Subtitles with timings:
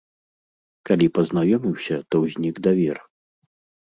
[0.89, 2.97] Калі пазнаёміўся, то ўзнік давер.